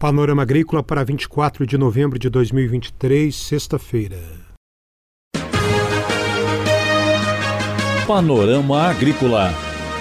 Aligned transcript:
Panorama 0.00 0.40
Agrícola 0.40 0.82
para 0.82 1.04
24 1.04 1.66
de 1.66 1.76
novembro 1.76 2.18
de 2.18 2.30
2023, 2.30 3.36
sexta-feira. 3.36 4.16
Panorama 8.06 8.84
Agrícola. 8.84 9.52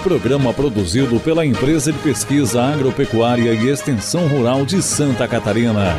Programa 0.01 0.53
produzido 0.53 1.19
pela 1.19 1.45
Empresa 1.45 1.91
de 1.91 1.99
Pesquisa 1.99 2.63
Agropecuária 2.63 3.53
e 3.53 3.67
Extensão 3.67 4.25
Rural 4.29 4.65
de 4.65 4.81
Santa 4.81 5.27
Catarina. 5.27 5.97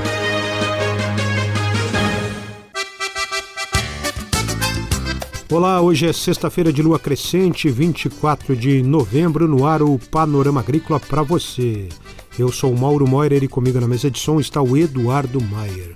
Olá, 5.53 5.83
hoje 5.83 6.07
é 6.07 6.13
sexta-feira 6.15 6.73
de 6.73 6.81
lua 6.81 6.99
crescente, 6.99 7.69
24 7.69 8.57
de 8.57 8.83
novembro, 8.83 9.47
no 9.47 9.67
ar 9.67 9.83
o 9.83 9.99
Panorama 9.99 10.61
Agrícola 10.61 10.99
para 10.99 11.23
você. 11.23 11.91
Eu 12.39 12.51
sou 12.53 12.73
o 12.73 12.79
Mauro 12.79 13.07
Moirer 13.09 13.43
e 13.43 13.49
comigo 13.49 13.81
na 13.81 13.89
mesa 13.89 14.11
de 14.11 14.19
som 14.19 14.39
está 14.39 14.63
o 14.63 14.77
Eduardo 14.77 15.41
Maier. 15.41 15.95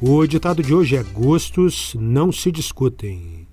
O 0.00 0.24
ditado 0.26 0.62
de 0.62 0.74
hoje 0.74 0.96
é: 0.96 1.02
Gostos 1.02 1.96
não 1.98 2.30
se 2.30 2.52
discutem. 2.52 3.48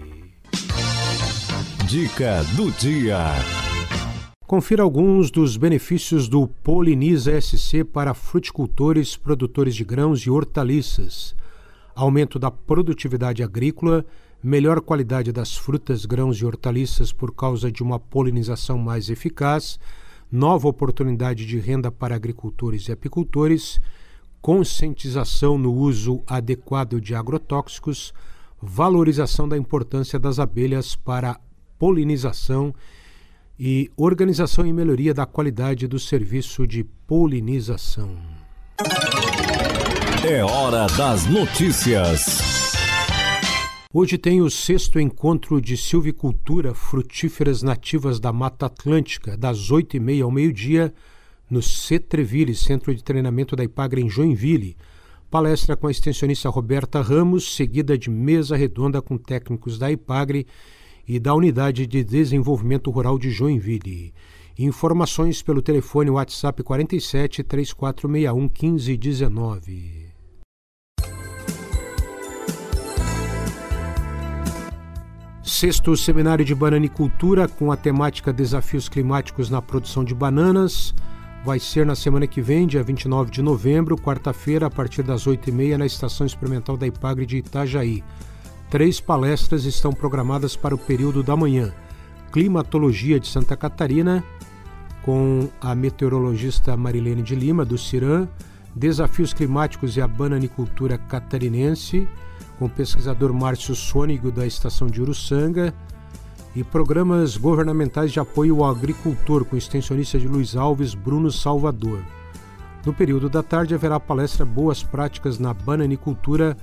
Dica 1.89 2.43
do 2.55 2.71
dia. 2.73 3.17
Confira 4.45 4.83
alguns 4.83 5.31
dos 5.31 5.57
benefícios 5.57 6.29
do 6.29 6.47
Poliniza 6.47 7.41
SC 7.41 7.83
para 7.83 8.13
fruticultores, 8.13 9.17
produtores 9.17 9.73
de 9.73 9.83
grãos 9.83 10.21
e 10.21 10.29
hortaliças. 10.29 11.35
Aumento 11.95 12.37
da 12.37 12.51
produtividade 12.51 13.41
agrícola, 13.41 14.05
melhor 14.43 14.81
qualidade 14.81 15.31
das 15.31 15.57
frutas, 15.57 16.05
grãos 16.05 16.37
e 16.37 16.45
hortaliças 16.45 17.11
por 17.11 17.33
causa 17.33 17.71
de 17.71 17.81
uma 17.81 17.99
polinização 17.99 18.77
mais 18.77 19.09
eficaz, 19.09 19.79
nova 20.31 20.67
oportunidade 20.67 21.43
de 21.43 21.57
renda 21.57 21.91
para 21.91 22.15
agricultores 22.15 22.87
e 22.87 22.91
apicultores, 22.91 23.79
conscientização 24.39 25.57
no 25.57 25.73
uso 25.73 26.21
adequado 26.27 27.01
de 27.01 27.15
agrotóxicos, 27.15 28.13
valorização 28.61 29.49
da 29.49 29.57
importância 29.57 30.19
das 30.19 30.37
abelhas 30.37 30.95
para 30.95 31.39
polinização 31.79 32.75
e 33.57 33.89
organização 33.95 34.67
e 34.67 34.73
melhoria 34.73 35.13
da 35.13 35.25
qualidade 35.25 35.87
do 35.87 35.97
serviço 35.97 36.67
de 36.67 36.83
polinização. 36.83 38.15
É 40.29 40.43
hora 40.43 40.85
das 40.97 41.25
notícias. 41.25 42.73
Hoje 43.91 44.17
tem 44.17 44.41
o 44.41 44.49
sexto 44.49 44.99
encontro 44.99 45.59
de 45.59 45.75
silvicultura 45.75 46.75
frutíferas 46.75 47.63
nativas 47.63 48.19
da 48.19 48.31
Mata 48.31 48.67
Atlântica, 48.67 49.35
das 49.35 49.71
8h30 49.71 50.23
ao 50.23 50.29
meio-dia, 50.29 50.93
no 51.49 51.61
Cetreville, 51.61 52.53
Centro 52.53 52.93
de 52.93 53.03
Treinamento 53.03 53.55
da 53.55 53.63
Ipagre, 53.63 54.01
em 54.01 54.09
Joinville. 54.09 54.77
Palestra 55.31 55.75
com 55.75 55.87
a 55.87 55.91
extensionista 55.91 56.49
Roberta 56.49 57.01
Ramos, 57.01 57.55
seguida 57.55 57.97
de 57.97 58.09
mesa 58.09 58.55
redonda 58.55 59.01
com 59.01 59.17
técnicos 59.17 59.79
da 59.79 59.91
Ipagre 59.91 60.45
e 61.09 61.19
da 61.19 61.33
Unidade 61.33 61.87
de 61.87 62.03
Desenvolvimento 62.03 62.91
Rural 62.91 63.17
de 63.17 63.31
Joinville. 63.31 64.13
Informações 64.59 65.41
pelo 65.41 65.59
telefone 65.59 66.11
WhatsApp 66.11 66.61
47 66.61 67.41
3461 67.41 68.41
1519. 68.41 70.09
Sexto 75.41 75.97
Seminário 75.97 76.45
de 76.45 76.53
Bananicultura 76.53 77.47
com 77.47 77.71
a 77.71 77.75
temática 77.75 78.31
Desafios 78.31 78.87
Climáticos 78.87 79.49
na 79.49 79.63
Produção 79.63 80.03
de 80.03 80.13
Bananas 80.13 80.93
vai 81.43 81.57
ser 81.57 81.87
na 81.87 81.95
semana 81.95 82.27
que 82.27 82.39
vem, 82.39 82.67
dia 82.67 82.83
29 82.83 83.31
de 83.31 83.41
novembro, 83.41 83.97
quarta-feira, 83.97 84.67
a 84.67 84.69
partir 84.69 85.01
das 85.01 85.25
8h30, 85.25 85.77
na 85.77 85.87
Estação 85.87 86.27
Experimental 86.27 86.77
da 86.77 86.85
Ipagre 86.85 87.25
de 87.25 87.37
Itajaí. 87.37 88.03
Três 88.69 88.99
palestras 88.99 89.65
estão 89.65 89.91
programadas 89.91 90.55
para 90.55 90.75
o 90.75 90.77
período 90.77 91.23
da 91.23 91.35
manhã: 91.35 91.73
Climatologia 92.31 93.19
de 93.19 93.27
Santa 93.27 93.57
Catarina, 93.57 94.23
com 95.01 95.49
a 95.59 95.73
meteorologista 95.73 96.77
Marilene 96.77 97.23
de 97.23 97.33
Lima, 97.33 97.65
do 97.65 97.79
CIRAM, 97.79 98.27
Desafios 98.75 99.33
Climáticos 99.33 99.97
e 99.97 100.01
a 100.01 100.07
Bananicultura 100.07 100.99
Catarinense, 100.99 102.07
com 102.59 102.65
o 102.65 102.69
pesquisador 102.69 103.33
Márcio 103.33 103.73
Sônigo, 103.73 104.31
da 104.31 104.45
Estação 104.45 104.85
de 104.85 105.01
Uruçanga, 105.01 105.73
e 106.55 106.63
programas 106.63 107.37
governamentais 107.37 108.11
de 108.11 108.19
apoio 108.19 108.63
ao 108.63 108.69
agricultor, 108.69 109.45
com 109.45 109.57
extensionista 109.57 110.19
de 110.19 110.27
Luiz 110.27 110.55
Alves, 110.55 110.93
Bruno 110.93 111.31
Salvador. 111.31 112.03
No 112.85 112.93
período 112.93 113.29
da 113.29 113.41
tarde 113.41 113.73
haverá 113.73 113.99
palestra 113.99 114.45
Boas 114.45 114.83
Práticas 114.83 115.39
na 115.39 115.55
Bananicultura 115.55 116.55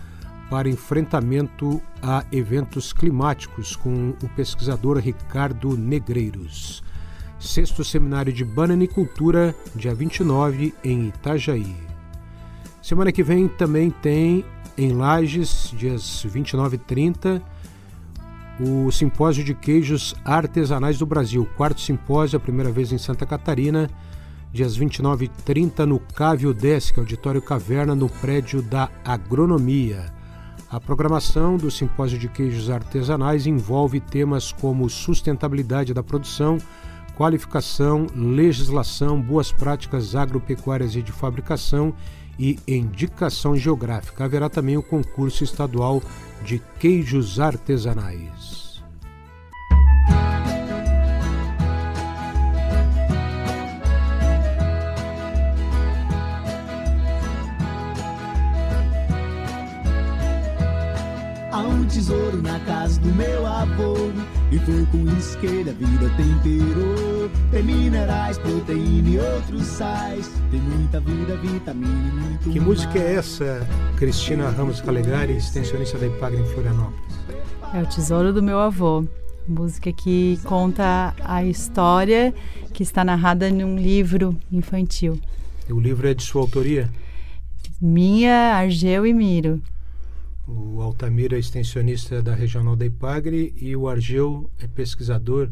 para 0.50 0.68
enfrentamento 0.68 1.80
a 2.02 2.24
eventos 2.30 2.92
climáticos 2.92 3.74
com 3.74 4.14
o 4.22 4.28
pesquisador 4.30 4.98
Ricardo 4.98 5.76
Negreiros. 5.76 6.82
Sexto 7.38 7.84
Seminário 7.84 8.32
de 8.32 8.44
Bananicultura, 8.44 9.54
dia 9.74 9.94
29, 9.94 10.74
em 10.82 11.08
Itajaí. 11.08 11.76
Semana 12.80 13.12
que 13.12 13.22
vem 13.22 13.48
também 13.48 13.90
tem 13.90 14.44
em 14.78 14.92
Lages, 14.92 15.72
dias 15.76 16.22
29 16.24 16.76
e 16.76 16.78
30, 16.78 17.42
o 18.58 18.90
Simpósio 18.90 19.44
de 19.44 19.54
Queijos 19.54 20.14
Artesanais 20.24 20.98
do 20.98 21.04
Brasil, 21.04 21.46
quarto 21.56 21.80
simpósio, 21.80 22.36
a 22.36 22.40
primeira 22.40 22.70
vez 22.70 22.92
em 22.92 22.98
Santa 22.98 23.26
Catarina, 23.26 23.90
dias 24.52 24.76
29 24.76 25.26
e 25.26 25.28
30 25.28 25.84
no 25.84 25.98
Cávio 26.00 26.54
Desk, 26.54 26.98
Auditório 26.98 27.42
Caverna, 27.42 27.94
no 27.94 28.08
prédio 28.08 28.62
da 28.62 28.88
Agronomia. 29.04 30.16
A 30.69 30.81
programação 30.81 31.56
do 31.56 31.71
Simpósio 31.71 32.19
de 32.19 32.28
Queijos 32.28 32.71
Artesanais 32.71 33.47
envolve 33.47 34.00
temas 34.00 34.50
como 34.50 34.91
sustentabilidade 34.91 35.94
da 35.94 36.03
produção, 36.03 36.59
qualificação, 37.15 38.09
legislação, 38.12 39.22
boas 39.22 39.53
práticas 39.53 40.16
agropecuárias 40.16 40.97
e 40.97 41.03
de 41.03 41.12
fabricação 41.12 41.94
e 42.37 42.59
indicação 42.66 43.56
geográfica. 43.56 44.25
Haverá 44.25 44.49
também 44.49 44.76
o 44.76 44.82
concurso 44.82 45.44
estadual 45.44 46.03
de 46.44 46.60
queijos 46.81 47.38
artesanais. 47.38 48.82
Na 62.46 62.60
casa 62.60 63.00
do 63.00 63.08
meu 63.14 63.46
avô. 63.46 63.94
E 64.52 64.58
foi 64.60 64.87
com 64.87 65.16
isso 65.19 65.37
que 65.38 65.46
ele 65.46 65.70
a 65.70 65.72
vida 65.72 66.08
temperou. 66.16 67.28
Tem 67.50 67.62
minerais, 67.62 68.38
proteína 68.38 69.08
e 69.08 69.19
outros 69.19 69.62
sais. 69.66 70.31
Tem 70.50 70.60
muita 70.60 71.00
vida, 71.00 71.37
vitamina 71.37 72.08
e 72.08 72.12
muito 72.12 72.50
Que 72.50 72.60
mais. 72.60 72.62
música 72.62 72.98
é 72.98 73.14
essa, 73.16 73.66
Cristina 73.96 74.48
Ramos 74.50 74.81
Calegari, 74.81 75.37
extensionista 75.37 75.98
da 75.98 76.06
Ipagre 76.06 76.40
em 76.40 76.46
Florianópolis? 76.46 77.16
É 77.75 77.82
o 77.82 77.87
Tesouro 77.87 78.32
do 78.32 78.43
Meu 78.43 78.58
Avô. 78.60 79.04
Música 79.49 79.92
que 79.92 80.38
conta 80.44 81.14
a 81.25 81.44
história 81.44 82.32
que 82.72 82.82
está 82.82 83.04
narrada 83.04 83.50
num 83.50 83.76
livro 83.76 84.37
infantil. 84.50 85.20
O 85.69 85.78
livro 85.81 86.08
é 86.08 86.14
de 86.14 86.22
sua 86.22 86.42
autoria? 86.42 86.88
Minha, 87.81 88.54
Argeu 88.54 89.06
e 89.06 89.12
Miro. 89.12 89.60
O 90.46 90.81
Altamiro 90.81 91.34
é 91.34 91.38
extensionista 91.38 92.22
da 92.22 92.34
Regional 92.34 92.76
da 92.76 92.87
Ipagre 92.87 93.52
e 93.60 93.75
o 93.75 93.88
Argeu 93.88 94.48
é 94.60 94.66
pesquisador 94.66 95.50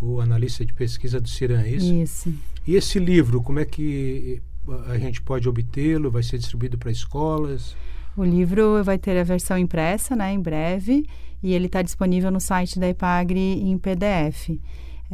o 0.00 0.20
analista 0.20 0.64
de 0.64 0.72
pesquisa 0.74 1.20
do 1.20 1.28
CIRAM, 1.28 1.62
é 1.62 1.70
isso? 1.70 1.92
Isso. 1.92 2.34
E 2.66 2.76
esse 2.76 2.98
livro, 2.98 3.42
como 3.42 3.58
é 3.58 3.64
que 3.64 4.42
a 4.86 4.98
gente 4.98 5.22
pode 5.22 5.48
obtê-lo? 5.48 6.10
Vai 6.10 6.22
ser 6.22 6.38
distribuído 6.38 6.76
para 6.76 6.90
escolas? 6.90 7.74
O 8.16 8.24
livro 8.24 8.82
vai 8.84 8.98
ter 8.98 9.18
a 9.18 9.24
versão 9.24 9.58
impressa, 9.58 10.14
né, 10.14 10.32
em 10.32 10.40
breve, 10.40 11.06
e 11.42 11.52
ele 11.52 11.66
está 11.66 11.82
disponível 11.82 12.30
no 12.30 12.40
site 12.40 12.78
da 12.78 12.88
Ipagre 12.88 13.38
em 13.38 13.76
PDF. 13.78 14.50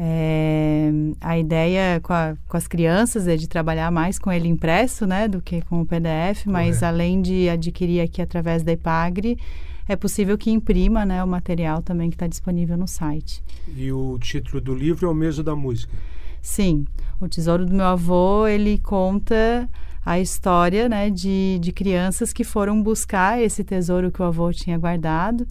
É, 0.03 0.91
a 1.21 1.39
ideia 1.39 2.01
com, 2.01 2.15
a, 2.15 2.35
com, 2.49 2.57
as 2.57 2.67
crianças 2.67 3.29
é 3.29 3.37
de 3.37 3.47
trabalhar 3.47 3.91
mais 3.91 4.19
com 4.19 4.33
ele 4.33 4.49
impresso, 4.49 5.07
né, 5.07 5.29
do 5.29 5.43
que 5.43 5.61
com 5.61 5.83
o 5.83 5.87
PDF, 5.87 6.47
mas 6.47 6.83
além 6.83 7.21
de 7.21 7.51
adquirir 7.51 8.01
aqui 8.01 8.23
através 8.23 8.63
da 8.63 8.73
Ipagre, 8.73 9.39
é 9.87 9.95
possível 9.95 10.39
que 10.39 10.51
imprima, 10.51 11.05
né, 11.05 11.23
o 11.23 11.27
material 11.27 11.83
também 11.83 12.09
que 12.09 12.17
está 12.17 12.27
disponível 12.27 12.79
no 12.79 12.89
site. 12.89 13.43
E 13.77 13.93
o 13.93 14.19
título 14.19 14.59
do 14.59 14.75
livro 14.75 15.07
é 15.07 15.11
o 15.11 15.15
mesmo 15.15 15.45
da 15.45 15.55
música? 15.55 15.93
Sim, 16.41 16.87
o 17.21 17.29
Tesouro 17.29 17.67
do 17.67 17.75
Meu 17.75 17.85
Avô, 17.85 18.47
ele 18.47 18.79
conta 18.79 19.69
a 20.03 20.19
história, 20.19 20.89
né, 20.89 21.11
de, 21.11 21.59
de 21.61 21.73
crianças 21.73 22.33
que 22.33 22.43
foram 22.43 22.83
buscar 22.83 23.39
esse 23.39 23.63
tesouro 23.63 24.11
que 24.11 24.23
o 24.23 24.25
avô 24.25 24.51
tinha 24.51 24.79
guardado 24.79 25.47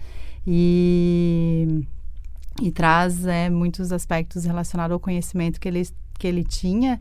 e 0.47 1.85
e 2.61 2.71
traz 2.71 3.25
é, 3.25 3.49
muitos 3.49 3.91
aspectos 3.91 4.45
relacionados 4.45 4.93
ao 4.93 4.99
conhecimento 4.99 5.59
que 5.59 5.67
ele, 5.67 5.87
que 6.17 6.27
ele 6.27 6.43
tinha 6.43 6.99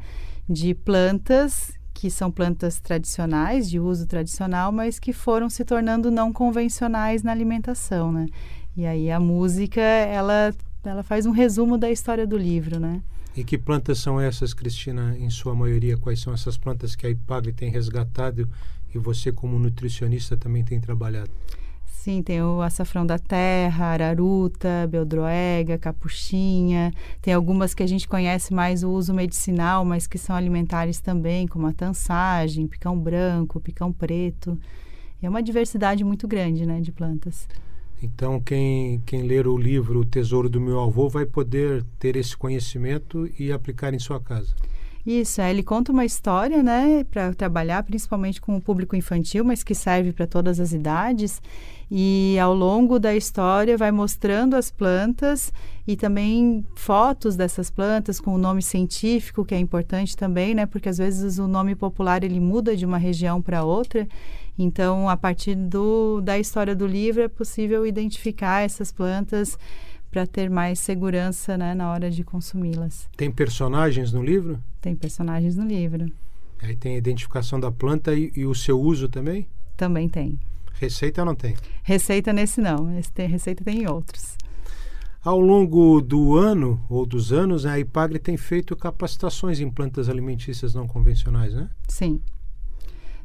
de 0.48 0.74
plantas 0.74 1.72
que 1.98 2.10
são 2.10 2.30
plantas 2.30 2.78
tradicionais, 2.78 3.68
de 3.68 3.80
uso 3.80 4.06
tradicional, 4.06 4.70
mas 4.70 5.00
que 5.00 5.12
foram 5.12 5.50
se 5.50 5.64
tornando 5.64 6.12
não 6.12 6.32
convencionais 6.32 7.24
na 7.24 7.32
alimentação, 7.32 8.12
né? 8.12 8.26
E 8.76 8.86
aí 8.86 9.10
a 9.10 9.18
música, 9.18 9.80
ela, 9.80 10.54
ela 10.84 11.02
faz 11.02 11.26
um 11.26 11.32
resumo 11.32 11.76
da 11.76 11.90
história 11.90 12.24
do 12.24 12.36
livro, 12.36 12.78
né? 12.78 13.02
E 13.36 13.42
que 13.42 13.58
plantas 13.58 13.98
são 13.98 14.20
essas, 14.20 14.54
Cristina, 14.54 15.16
em 15.18 15.28
sua 15.28 15.56
maioria? 15.56 15.96
Quais 15.96 16.20
são 16.20 16.32
essas 16.32 16.56
plantas 16.56 16.94
que 16.94 17.04
a 17.04 17.10
IPAGRE 17.10 17.52
tem 17.52 17.68
resgatado 17.68 18.48
e 18.94 18.98
você, 18.98 19.32
como 19.32 19.58
nutricionista, 19.58 20.36
também 20.36 20.62
tem 20.62 20.80
trabalhado? 20.80 21.30
Sim, 21.88 22.22
tem 22.22 22.40
o 22.42 22.62
açafrão 22.62 23.04
da 23.04 23.18
terra, 23.18 23.86
araruta, 23.86 24.86
beldroega, 24.88 25.76
capuchinha. 25.76 26.92
Tem 27.20 27.34
algumas 27.34 27.74
que 27.74 27.82
a 27.82 27.86
gente 27.86 28.06
conhece 28.06 28.54
mais 28.54 28.82
o 28.82 28.90
uso 28.90 29.12
medicinal, 29.12 29.84
mas 29.84 30.06
que 30.06 30.16
são 30.16 30.36
alimentares 30.36 31.00
também, 31.00 31.46
como 31.46 31.66
a 31.66 31.72
tansagem, 31.72 32.66
picão 32.66 32.98
branco, 32.98 33.60
picão 33.60 33.92
preto. 33.92 34.58
É 35.20 35.28
uma 35.28 35.42
diversidade 35.42 36.04
muito 36.04 36.28
grande 36.28 36.64
né, 36.64 36.80
de 36.80 36.92
plantas. 36.92 37.48
Então, 38.00 38.40
quem, 38.40 39.02
quem 39.04 39.22
ler 39.22 39.48
o 39.48 39.56
livro 39.56 40.00
O 40.00 40.04
Tesouro 40.04 40.48
do 40.48 40.60
Meu 40.60 40.80
Avô 40.80 41.08
vai 41.08 41.26
poder 41.26 41.84
ter 41.98 42.14
esse 42.16 42.36
conhecimento 42.36 43.28
e 43.38 43.50
aplicar 43.50 43.92
em 43.92 43.98
sua 43.98 44.20
casa. 44.20 44.54
Isso, 45.08 45.40
ele 45.40 45.62
conta 45.62 45.90
uma 45.90 46.04
história, 46.04 46.62
né, 46.62 47.02
para 47.02 47.32
trabalhar 47.32 47.82
principalmente 47.82 48.42
com 48.42 48.54
o 48.54 48.60
público 48.60 48.94
infantil, 48.94 49.42
mas 49.42 49.64
que 49.64 49.74
serve 49.74 50.12
para 50.12 50.26
todas 50.26 50.60
as 50.60 50.74
idades. 50.74 51.40
E 51.90 52.38
ao 52.38 52.52
longo 52.52 52.98
da 52.98 53.16
história 53.16 53.74
vai 53.78 53.90
mostrando 53.90 54.54
as 54.54 54.70
plantas 54.70 55.50
e 55.86 55.96
também 55.96 56.62
fotos 56.74 57.36
dessas 57.36 57.70
plantas 57.70 58.20
com 58.20 58.34
o 58.34 58.38
nome 58.38 58.60
científico, 58.60 59.46
que 59.46 59.54
é 59.54 59.58
importante 59.58 60.14
também, 60.14 60.54
né, 60.54 60.66
porque 60.66 60.90
às 60.90 60.98
vezes 60.98 61.38
o 61.38 61.48
nome 61.48 61.74
popular 61.74 62.22
ele 62.22 62.38
muda 62.38 62.76
de 62.76 62.84
uma 62.84 62.98
região 62.98 63.40
para 63.40 63.64
outra. 63.64 64.06
Então, 64.58 65.08
a 65.08 65.16
partir 65.16 65.54
do, 65.54 66.20
da 66.20 66.38
história 66.38 66.76
do 66.76 66.86
livro 66.86 67.22
é 67.22 67.28
possível 67.28 67.86
identificar 67.86 68.62
essas 68.62 68.92
plantas 68.92 69.56
para 70.18 70.26
ter 70.26 70.50
mais 70.50 70.80
segurança 70.80 71.56
né, 71.56 71.74
na 71.74 71.92
hora 71.92 72.10
de 72.10 72.24
consumi-las. 72.24 73.08
Tem 73.16 73.30
personagens 73.30 74.12
no 74.12 74.20
livro? 74.20 74.60
Tem 74.80 74.96
personagens 74.96 75.56
no 75.56 75.64
livro. 75.64 76.10
Aí 76.60 76.74
tem 76.74 76.96
a 76.96 76.98
identificação 76.98 77.60
da 77.60 77.70
planta 77.70 78.12
e, 78.16 78.32
e 78.34 78.44
o 78.44 78.52
seu 78.52 78.80
uso 78.80 79.08
também? 79.08 79.46
Também 79.76 80.08
tem. 80.08 80.36
Receita 80.72 81.24
não 81.24 81.36
tem? 81.36 81.54
Receita 81.84 82.32
nesse 82.32 82.60
não. 82.60 82.98
Esse 82.98 83.12
tem, 83.12 83.28
receita 83.28 83.62
tem 83.62 83.82
em 83.82 83.86
outros. 83.86 84.36
Ao 85.22 85.38
longo 85.38 86.00
do 86.00 86.36
ano 86.36 86.84
ou 86.88 87.06
dos 87.06 87.32
anos, 87.32 87.64
a 87.64 87.78
IPAGRE 87.78 88.18
tem 88.18 88.36
feito 88.36 88.74
capacitações 88.74 89.60
em 89.60 89.70
plantas 89.70 90.08
alimentícias 90.08 90.74
não 90.74 90.88
convencionais, 90.88 91.54
né? 91.54 91.70
Sim. 91.86 92.20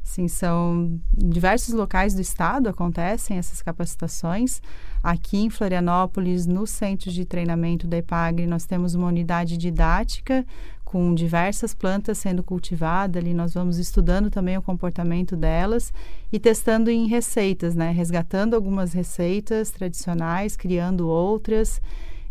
Sim, 0.04 0.28
são 0.28 1.00
diversos 1.16 1.72
locais 1.72 2.12
do 2.12 2.20
estado 2.20 2.68
acontecem 2.68 3.38
essas 3.38 3.62
capacitações. 3.62 4.60
Aqui 5.02 5.38
em 5.38 5.48
Florianópolis, 5.48 6.46
no 6.46 6.66
centro 6.66 7.10
de 7.10 7.24
treinamento 7.24 7.88
da 7.88 7.96
EPAGRE, 7.96 8.46
nós 8.46 8.66
temos 8.66 8.94
uma 8.94 9.06
unidade 9.08 9.56
didática 9.56 10.46
com 10.84 11.14
diversas 11.14 11.74
plantas 11.74 12.18
sendo 12.18 12.42
cultivadas. 12.42 13.20
Ali 13.20 13.32
nós 13.32 13.54
vamos 13.54 13.78
estudando 13.78 14.30
também 14.30 14.58
o 14.58 14.62
comportamento 14.62 15.34
delas 15.34 15.90
e 16.30 16.38
testando 16.38 16.90
em 16.90 17.08
receitas, 17.08 17.74
né? 17.74 17.90
Resgatando 17.90 18.54
algumas 18.54 18.92
receitas 18.92 19.70
tradicionais, 19.70 20.54
criando 20.54 21.08
outras 21.08 21.80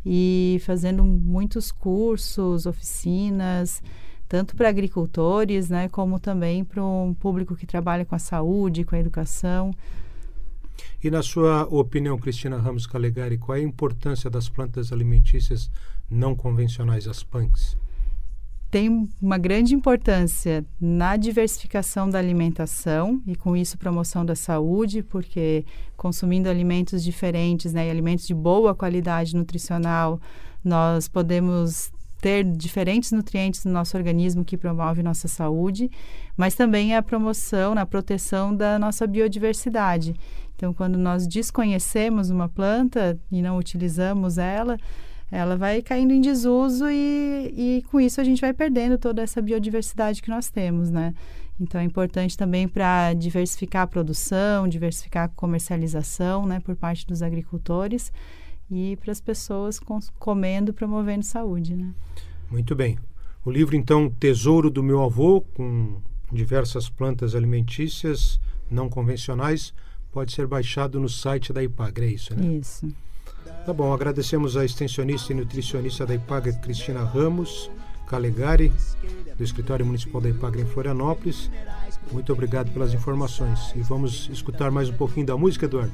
e 0.05 0.61
fazendo 0.63 1.03
muitos 1.03 1.71
cursos, 1.71 2.67
oficinas 2.67 3.81
tanto 4.27 4.55
para 4.55 4.69
agricultores, 4.69 5.69
né, 5.69 5.87
como 5.89 6.19
também 6.19 6.63
para 6.63 6.83
um 6.83 7.13
público 7.13 7.55
que 7.55 7.65
trabalha 7.65 8.05
com 8.05 8.15
a 8.15 8.19
saúde, 8.19 8.83
com 8.83 8.95
a 8.95 8.99
educação. 8.99 9.71
E 11.03 11.11
na 11.11 11.21
sua 11.21 11.63
opinião, 11.65 12.17
Cristina 12.17 12.57
Ramos 12.57 12.87
Calegari, 12.87 13.37
qual 13.37 13.57
é 13.57 13.61
a 13.61 13.63
importância 13.63 14.29
das 14.29 14.49
plantas 14.49 14.91
alimentícias 14.91 15.69
não 16.09 16.35
convencionais, 16.35 17.07
as 17.07 17.23
PANCs? 17.23 17.77
Tem 18.71 19.07
uma 19.21 19.37
grande 19.37 19.75
importância 19.75 20.65
na 20.81 21.15
diversificação 21.15 22.09
da 22.09 22.17
alimentação 22.17 23.21
e 23.27 23.35
com 23.35 23.55
isso 23.55 23.77
promoção 23.77 24.25
da 24.25 24.35
saúde, 24.35 25.03
porque 25.03 25.63
consumindo 25.95 26.49
alimentos 26.49 27.03
diferentes, 27.03 27.71
né, 27.71 27.87
e 27.87 27.91
alimentos 27.91 28.25
de 28.25 28.33
boa 28.33 28.73
qualidade 28.73 29.35
nutricional, 29.35 30.19
nós 30.63 31.07
podemos 31.07 31.91
ter 32.23 32.45
diferentes 32.45 33.11
nutrientes 33.11 33.65
no 33.65 33.73
nosso 33.73 33.97
organismo 33.97 34.45
que 34.45 34.55
promove 34.55 35.03
nossa 35.03 35.27
saúde, 35.27 35.91
mas 36.37 36.55
também 36.55 36.95
a 36.95 37.03
promoção, 37.03 37.73
a 37.77 37.85
proteção 37.85 38.55
da 38.55 38.79
nossa 38.79 39.05
biodiversidade. 39.05 40.15
Então, 40.55 40.73
quando 40.73 40.97
nós 40.97 41.27
desconhecemos 41.27 42.29
uma 42.29 42.47
planta 42.47 43.19
e 43.29 43.41
não 43.41 43.57
utilizamos 43.57 44.37
ela, 44.37 44.77
ela 45.29 45.57
vai 45.57 45.81
caindo 45.81 46.13
em 46.13 46.21
desuso 46.21 46.85
e, 46.89 47.53
e 47.57 47.83
com 47.91 47.99
isso 47.99 48.21
a 48.21 48.23
gente 48.23 48.39
vai 48.39 48.53
perdendo 48.53 48.97
toda 48.97 49.21
essa 49.21 49.41
biodiversidade 49.41 50.21
que 50.21 50.29
nós 50.29 50.49
temos, 50.49 50.89
né? 50.89 51.13
Então 51.59 51.81
é 51.81 51.83
importante 51.83 52.37
também 52.37 52.69
para 52.69 53.13
diversificar 53.13 53.81
a 53.81 53.87
produção, 53.87 54.65
diversificar 54.65 55.25
a 55.25 55.27
comercialização, 55.27 56.45
né, 56.45 56.61
por 56.61 56.75
parte 56.75 57.05
dos 57.05 57.21
agricultores 57.21 58.13
e 58.69 58.95
para 58.97 59.11
as 59.11 59.21
pessoas 59.21 59.79
comendo, 60.19 60.73
promovendo 60.73 61.23
saúde, 61.23 61.75
né? 61.75 61.93
Muito 62.49 62.75
bem. 62.75 62.97
O 63.45 63.51
livro, 63.51 63.75
então, 63.75 64.09
Tesouro 64.09 64.69
do 64.69 64.81
Meu 64.81 65.03
Avô, 65.03 65.41
com 65.41 66.01
diversas 66.31 66.89
plantas 66.89 67.35
alimentícias 67.35 68.39
não 68.69 68.89
convencionais, 68.89 69.73
pode 70.11 70.31
ser 70.31 70.47
baixado 70.47 70.99
no 70.99 71.09
site 71.09 71.51
da 71.51 71.61
IPAGRE, 71.61 72.05
é 72.05 72.09
isso, 72.09 72.35
né? 72.35 72.57
Isso. 72.57 72.87
Tá 73.65 73.73
bom, 73.73 73.93
agradecemos 73.93 74.55
a 74.55 74.63
extensionista 74.65 75.31
e 75.31 75.35
nutricionista 75.35 76.05
da 76.05 76.15
IPAGRE, 76.15 76.59
Cristina 76.59 77.03
Ramos 77.03 77.69
Calegari, 78.07 78.71
do 79.37 79.43
Escritório 79.43 79.85
Municipal 79.85 80.21
da 80.21 80.29
IPAGRE 80.29 80.61
em 80.61 80.65
Florianópolis. 80.65 81.49
Muito 82.11 82.31
obrigado 82.31 82.71
pelas 82.71 82.93
informações. 82.93 83.73
E 83.75 83.81
vamos 83.81 84.29
escutar 84.29 84.69
mais 84.69 84.89
um 84.89 84.93
pouquinho 84.93 85.25
da 85.25 85.37
música, 85.37 85.65
Eduardo. 85.65 85.93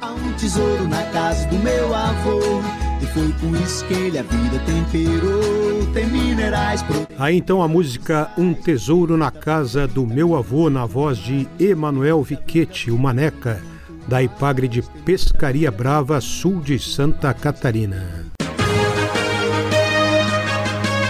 Há 0.00 0.12
um 0.12 0.32
tesouro 0.34 0.88
na 0.88 1.02
casa 1.04 1.46
do 1.48 1.58
meu 1.58 1.94
avô. 1.94 2.60
E 3.00 3.06
foi 3.06 3.32
com 3.40 3.56
isso 3.56 3.84
que 3.86 3.94
ele 3.94 4.18
a 4.18 4.22
vida 4.22 4.58
temperou. 4.64 5.86
Tem 5.92 6.06
minerais. 6.06 6.82
Pro... 6.82 7.06
Aí 7.18 7.36
então 7.36 7.62
a 7.62 7.68
música 7.68 8.30
Um 8.36 8.52
Tesouro 8.52 9.16
na 9.16 9.30
Casa 9.30 9.86
do 9.86 10.06
Meu 10.06 10.36
Avô, 10.36 10.68
na 10.68 10.84
voz 10.84 11.18
de 11.18 11.48
Emanuel 11.58 12.22
Viquete, 12.22 12.90
o 12.90 12.98
Maneca, 12.98 13.62
da 14.06 14.22
Ipagre 14.22 14.68
de 14.68 14.82
Pescaria 15.04 15.70
Brava, 15.70 16.20
sul 16.20 16.60
de 16.60 16.78
Santa 16.78 17.32
Catarina. 17.32 18.26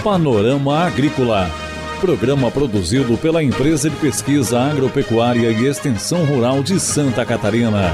Panorama 0.03 0.79
Agrícola. 0.79 1.49
Programa 1.99 2.49
produzido 2.49 3.17
pela 3.17 3.43
Empresa 3.43 3.89
de 3.89 3.95
Pesquisa 3.97 4.57
Agropecuária 4.59 5.51
e 5.51 5.65
Extensão 5.65 6.23
Rural 6.23 6.63
de 6.63 6.79
Santa 6.79 7.25
Catarina. 7.25 7.93